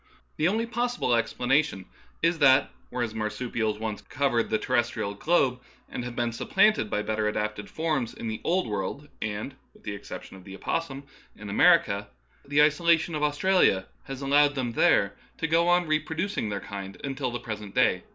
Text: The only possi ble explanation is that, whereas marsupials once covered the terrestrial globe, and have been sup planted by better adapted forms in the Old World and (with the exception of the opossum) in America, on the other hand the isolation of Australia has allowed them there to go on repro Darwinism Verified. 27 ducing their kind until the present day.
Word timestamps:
The 0.37 0.47
only 0.47 0.65
possi 0.65 0.97
ble 0.97 1.13
explanation 1.15 1.85
is 2.23 2.39
that, 2.39 2.71
whereas 2.89 3.13
marsupials 3.13 3.77
once 3.77 4.01
covered 4.01 4.49
the 4.49 4.57
terrestrial 4.57 5.13
globe, 5.13 5.61
and 5.87 6.03
have 6.03 6.15
been 6.15 6.31
sup 6.31 6.49
planted 6.49 6.89
by 6.89 7.03
better 7.03 7.27
adapted 7.27 7.69
forms 7.69 8.11
in 8.15 8.27
the 8.27 8.41
Old 8.43 8.65
World 8.67 9.09
and 9.21 9.53
(with 9.75 9.83
the 9.83 9.93
exception 9.93 10.35
of 10.37 10.43
the 10.43 10.55
opossum) 10.55 11.03
in 11.35 11.51
America, 11.51 11.93
on 11.93 11.99
the 11.99 11.99
other 11.99 12.07
hand 12.07 12.49
the 12.49 12.63
isolation 12.63 13.13
of 13.13 13.21
Australia 13.21 13.85
has 14.05 14.23
allowed 14.23 14.55
them 14.55 14.71
there 14.71 15.15
to 15.37 15.45
go 15.45 15.67
on 15.67 15.85
repro 15.85 16.07
Darwinism 16.17 16.49
Verified. 16.49 16.49
27 16.49 16.49
ducing 16.49 16.49
their 16.49 16.61
kind 16.67 16.97
until 17.03 17.29
the 17.29 17.39
present 17.39 17.75
day. 17.75 18.01